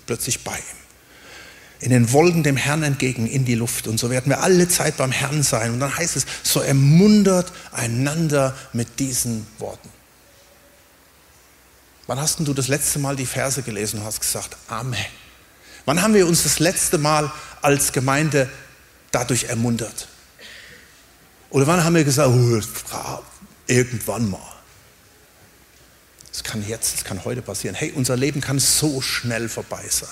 [0.08, 0.86] plötzlich bei ihm
[1.80, 3.88] in den Wolken dem Herrn entgegen in die Luft.
[3.88, 5.72] Und so werden wir alle Zeit beim Herrn sein.
[5.72, 9.90] Und dann heißt es, so ermuntert einander mit diesen Worten.
[12.08, 15.06] Wann hast du das letzte Mal die Verse gelesen und hast gesagt, Amen?
[15.86, 18.50] Wann haben wir uns das letzte Mal als Gemeinde
[19.12, 20.08] dadurch ermuntert?
[21.50, 23.24] Oder wann haben wir gesagt, oh,
[23.68, 24.56] irgendwann mal?
[26.32, 27.76] Das kann jetzt, das kann heute passieren.
[27.76, 30.10] Hey, unser Leben kann so schnell vorbei sein.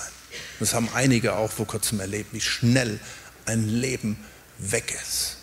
[0.58, 2.98] Das haben einige auch vor kurzem erlebt, wie schnell
[3.46, 4.16] ein Leben
[4.58, 5.33] weg ist.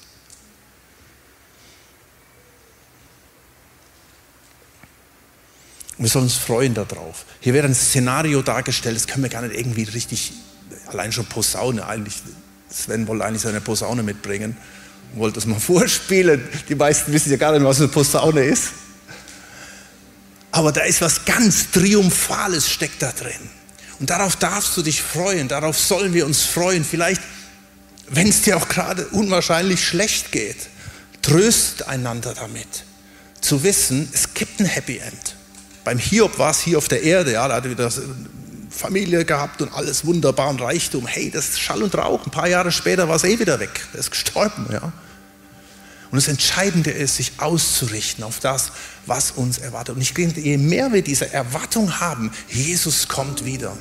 [6.02, 7.26] Und wir sollen uns freuen darauf.
[7.42, 10.34] Hier wird ein Szenario dargestellt, das können wir gar nicht irgendwie richtig,
[10.88, 12.16] allein schon Posaune eigentlich.
[12.72, 14.58] Sven wollte eigentlich seine Posaune mitbringen
[15.14, 16.44] und wollte das mal vorspielen.
[16.68, 18.70] Die meisten wissen ja gar nicht, was eine Posaune ist.
[20.50, 23.52] Aber da ist was ganz Triumphales steckt da drin.
[24.00, 26.84] Und darauf darfst du dich freuen, darauf sollen wir uns freuen.
[26.84, 27.22] Vielleicht,
[28.10, 30.68] wenn es dir auch gerade unwahrscheinlich schlecht geht,
[31.22, 32.86] tröst einander damit.
[33.40, 35.36] Zu wissen, es gibt ein Happy End.
[35.84, 37.90] Beim Hiob war es hier auf der Erde, ja, da hatte wieder
[38.70, 41.06] Familie gehabt und alles wunderbar und Reichtum.
[41.06, 42.26] Hey, das ist Schall und Rauch.
[42.26, 43.88] Ein paar Jahre später war es eh wieder weg.
[43.94, 44.94] Er ist gestorben, ja.
[46.12, 48.72] Und das Entscheidende ist, sich auszurichten auf das,
[49.06, 49.96] was uns erwartet.
[49.96, 53.78] Und ich denke, je mehr wir diese Erwartung haben, Jesus kommt wieder,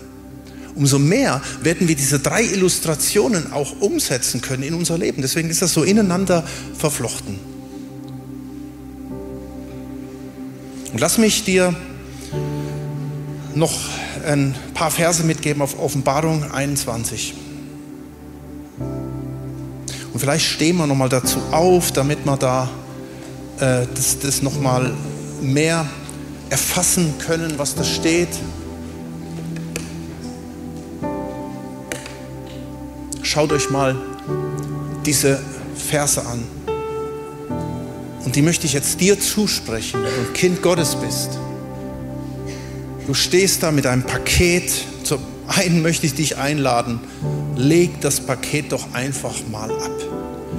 [0.76, 5.22] umso mehr werden wir diese drei Illustrationen auch umsetzen können in unser Leben.
[5.22, 6.46] Deswegen ist das so ineinander
[6.78, 7.38] verflochten.
[10.92, 11.74] Und lass mich dir
[13.54, 13.72] noch
[14.26, 17.34] ein paar Verse mitgeben auf Offenbarung 21.
[20.12, 22.68] Und vielleicht stehen wir nochmal dazu auf, damit wir da
[23.58, 24.92] äh, das, das nochmal
[25.40, 25.86] mehr
[26.50, 28.28] erfassen können, was da steht.
[33.22, 33.96] Schaut euch mal
[35.06, 35.40] diese
[35.76, 36.42] Verse an.
[38.24, 41.38] Und die möchte ich jetzt dir zusprechen, wenn du Kind Gottes bist.
[43.06, 44.70] Du stehst da mit einem Paket.
[45.04, 47.00] Zum einen möchte ich dich einladen,
[47.56, 49.90] leg das Paket doch einfach mal ab.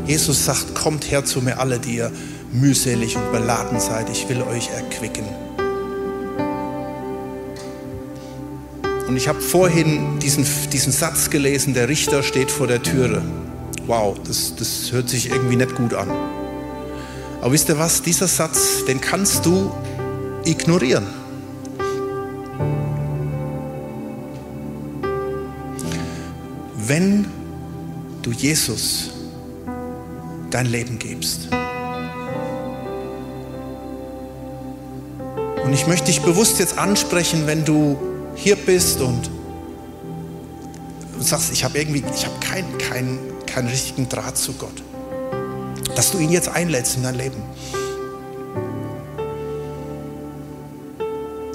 [0.06, 2.12] Jesus sagt, kommt her zu mir alle, die ihr
[2.52, 5.26] mühselig und beladen seid, ich will euch erquicken.
[9.08, 13.22] Und ich habe vorhin diesen, diesen Satz gelesen, der Richter steht vor der Türe.
[13.88, 16.10] Wow, das, das hört sich irgendwie nicht gut an.
[17.42, 19.72] Aber wisst ihr was, dieser Satz, den kannst du
[20.46, 21.21] ignorieren.
[26.88, 27.26] Wenn
[28.22, 29.12] du Jesus
[30.50, 31.48] dein Leben gibst.
[35.64, 37.98] Und ich möchte dich bewusst jetzt ansprechen, wenn du
[38.36, 39.30] hier bist und
[41.20, 44.84] sagst, ich habe irgendwie, ich habe keinen kein, keinen richtigen Draht zu Gott.
[45.96, 47.42] Dass du ihn jetzt einlädst in dein Leben.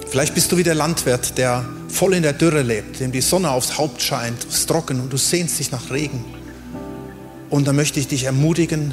[0.08, 1.64] Vielleicht bist du wie der Landwirt, der
[1.96, 5.10] voll in der Dürre lebt, dem die Sonne aufs Haupt scheint, es ist trocken und
[5.10, 6.22] du sehnst dich nach Regen.
[7.48, 8.92] Und da möchte ich dich ermutigen,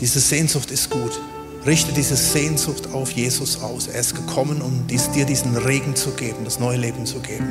[0.00, 1.20] diese Sehnsucht ist gut.
[1.66, 3.88] Richte diese Sehnsucht auf Jesus aus.
[3.88, 7.46] Er ist gekommen, um dies, dir diesen Regen zu geben, das neue Leben zu geben.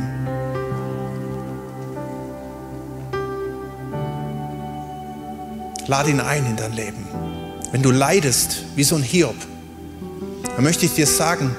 [5.86, 7.06] Lade ihn ein in dein Leben.
[7.72, 9.36] Wenn du leidest wie so ein Hiob,
[10.56, 11.56] dann möchte ich dir sagen,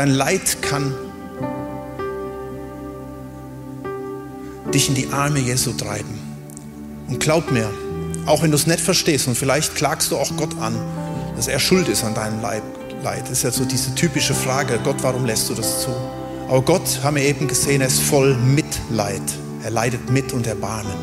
[0.00, 0.94] dein Leid kann
[4.72, 6.18] dich in die Arme Jesu treiben.
[7.06, 7.68] Und glaub mir,
[8.24, 10.74] auch wenn du es nicht verstehst und vielleicht klagst du auch Gott an,
[11.36, 12.62] dass er schuld ist an deinem Leid.
[13.02, 15.90] Das ist ja so diese typische Frage, Gott, warum lässt du das zu?
[16.48, 19.20] Aber Gott, haben wir eben gesehen, er ist voll Mitleid.
[19.62, 20.96] Er leidet mit und Erbarmen.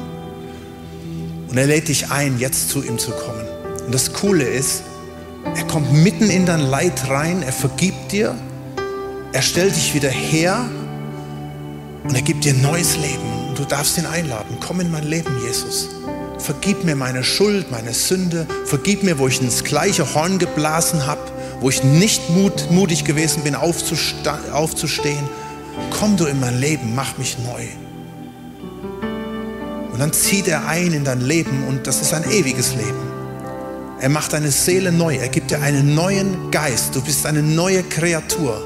[1.48, 3.46] Und er lädt dich ein, jetzt zu ihm zu kommen.
[3.86, 4.82] Und das Coole ist,
[5.56, 8.36] er kommt mitten in dein Leid rein, er vergibt dir,
[9.34, 10.70] er stellt dich wieder her
[12.04, 13.56] und er gibt dir neues Leben.
[13.56, 14.58] Du darfst ihn einladen.
[14.60, 15.90] Komm in mein Leben, Jesus
[16.40, 21.22] vergib mir meine Schuld, meine Sünde, vergib mir, wo ich ins gleiche Horn geblasen habe,
[21.60, 25.28] wo ich nicht mut, mutig gewesen bin, aufzustehen.
[25.92, 27.68] Komm du in mein Leben, mach mich neu.
[29.92, 33.08] Und dann zieht er ein in dein Leben und das ist ein ewiges Leben.
[34.00, 37.82] Er macht deine Seele neu, er gibt dir einen neuen Geist, du bist eine neue
[37.82, 38.62] Kreatur.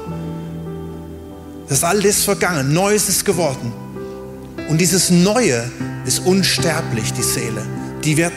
[1.72, 3.72] Das ist alles vergangen, Neues ist geworden.
[4.68, 5.64] Und dieses Neue
[6.04, 7.64] ist unsterblich, die Seele.
[8.04, 8.34] Die wird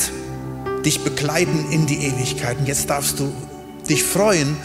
[0.85, 2.57] dich begleiten in die Ewigkeit.
[2.57, 3.33] Und jetzt darfst du
[3.89, 4.55] dich freuen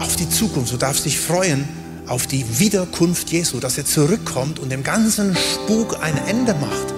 [0.00, 0.72] auf die Zukunft.
[0.72, 1.68] Du darfst dich freuen
[2.08, 6.94] auf die Wiederkunft Jesu, dass er zurückkommt und dem ganzen Spuk ein Ende macht.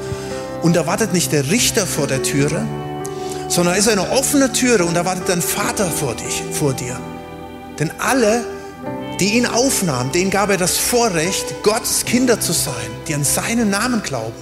[0.62, 2.66] Und da wartet nicht der Richter vor der Türe,
[3.50, 6.98] sondern ist eine offene Türe und da wartet dein Vater vor, dich, vor dir.
[7.78, 8.46] Denn alle,
[9.20, 12.74] die ihn aufnahmen, denen gab er das Vorrecht, Gottes Kinder zu sein,
[13.09, 14.35] die an seinen Namen glauben.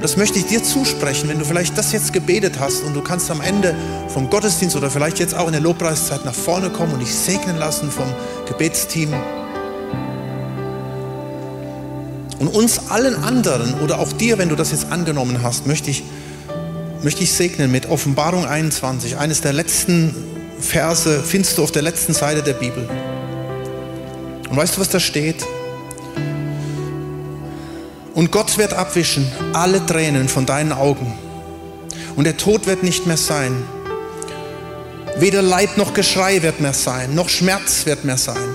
[0.00, 3.30] Das möchte ich dir zusprechen, wenn du vielleicht das jetzt gebetet hast und du kannst
[3.30, 3.74] am Ende
[4.08, 7.56] vom Gottesdienst oder vielleicht jetzt auch in der Lobpreiszeit nach vorne kommen und dich segnen
[7.56, 8.06] lassen vom
[8.46, 9.12] Gebetsteam.
[12.38, 16.04] Und uns allen anderen oder auch dir, wenn du das jetzt angenommen hast, möchte ich,
[17.02, 19.16] möchte ich segnen mit Offenbarung 21.
[19.16, 20.14] Eines der letzten
[20.60, 22.88] Verse findest du auf der letzten Seite der Bibel.
[24.50, 25.44] Und weißt du, was da steht?
[28.14, 31.16] Und Gott wird abwischen alle Tränen von deinen Augen.
[32.16, 33.62] Und der Tod wird nicht mehr sein.
[35.18, 38.48] Weder Leid noch Geschrei wird mehr sein, noch Schmerz wird mehr sein.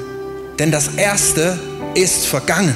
[0.59, 1.59] Denn das Erste
[1.93, 2.75] ist vergangen.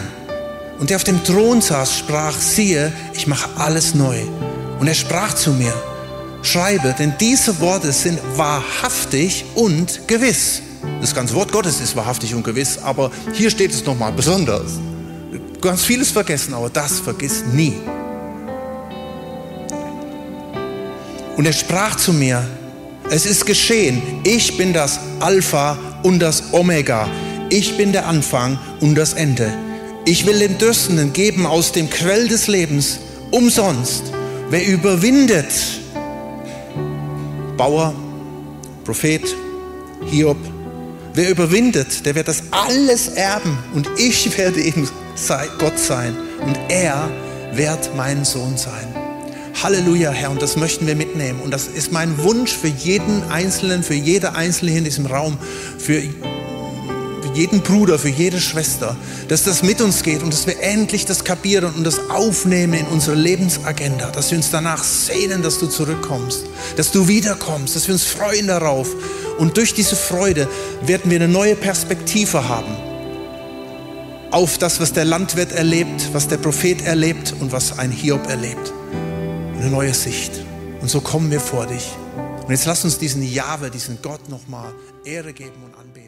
[0.79, 4.21] Und der auf dem Thron saß, sprach, siehe, ich mache alles neu.
[4.79, 5.73] Und er sprach zu mir,
[6.43, 10.61] schreibe, denn diese Worte sind wahrhaftig und gewiss.
[11.01, 14.73] Das ganze Wort Gottes ist wahrhaftig und gewiss, aber hier steht es nochmal besonders.
[15.61, 17.73] Kannst vieles vergessen, aber das vergiss nie.
[21.35, 22.43] Und er sprach zu mir,
[23.09, 27.07] es ist geschehen, ich bin das Alpha und das Omega,
[27.49, 29.53] ich bin der Anfang und das Ende.
[30.05, 32.99] Ich will den Dürstenden geben aus dem Quell des Lebens
[33.31, 34.03] umsonst.
[34.49, 35.51] Wer überwindet,
[37.57, 37.93] Bauer,
[38.85, 39.23] Prophet,
[40.09, 40.37] Hiob,
[41.17, 44.61] wer überwindet, der wird das alles erben und ich werde
[45.15, 47.09] sei Gott sein und er
[47.53, 48.87] wird mein Sohn sein.
[49.63, 51.41] Halleluja, Herr, und das möchten wir mitnehmen.
[51.41, 55.39] Und das ist mein Wunsch für jeden Einzelnen, für jede Einzelne in diesem Raum,
[55.79, 56.03] für
[57.33, 58.95] jeden Bruder, für jede Schwester,
[59.27, 62.85] dass das mit uns geht und dass wir endlich das kapieren und das aufnehmen in
[62.87, 66.45] unsere Lebensagenda, dass wir uns danach sehnen, dass du zurückkommst,
[66.75, 68.89] dass du wiederkommst, dass wir uns freuen darauf.
[69.37, 70.47] Und durch diese Freude
[70.81, 72.75] werden wir eine neue Perspektive haben
[74.31, 78.73] auf das, was der Landwirt erlebt, was der Prophet erlebt und was ein Hiob erlebt.
[79.55, 80.31] Eine neue Sicht.
[80.81, 81.87] Und so kommen wir vor dich.
[82.43, 84.73] Und jetzt lass uns diesen Jahwe, diesen Gott nochmal
[85.03, 86.06] Ehre geben und anbeten.